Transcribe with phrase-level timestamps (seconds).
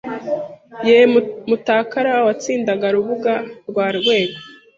[0.87, 0.97] Ye
[1.49, 3.33] Mutakara watsindaga Rubuga
[3.69, 4.37] rwa Rwego